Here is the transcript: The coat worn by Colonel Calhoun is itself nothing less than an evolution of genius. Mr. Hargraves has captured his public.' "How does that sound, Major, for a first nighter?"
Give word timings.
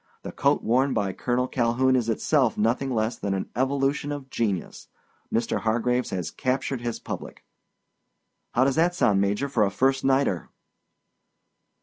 The 0.23 0.31
coat 0.31 0.63
worn 0.63 0.95
by 0.95 1.13
Colonel 1.13 1.47
Calhoun 1.47 1.95
is 1.95 2.09
itself 2.09 2.57
nothing 2.57 2.89
less 2.89 3.17
than 3.17 3.35
an 3.35 3.51
evolution 3.55 4.11
of 4.11 4.31
genius. 4.31 4.87
Mr. 5.31 5.59
Hargraves 5.59 6.09
has 6.09 6.31
captured 6.31 6.81
his 6.81 6.99
public.' 6.99 7.45
"How 8.55 8.63
does 8.63 8.77
that 8.77 8.95
sound, 8.95 9.21
Major, 9.21 9.47
for 9.47 9.63
a 9.63 9.69
first 9.69 10.03
nighter?" 10.03 10.49